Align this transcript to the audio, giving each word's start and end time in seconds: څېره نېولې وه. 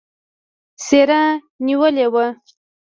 څېره 0.85 1.21
نېولې 1.65 2.05
وه. 2.13 2.25